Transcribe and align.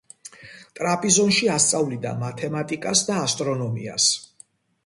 ტრაპიზონში 0.79 1.49
ასწავლიდა 1.57 2.13
მათემატიკას 2.23 3.07
და 3.11 3.19
ასტრონომიას. 3.27 4.09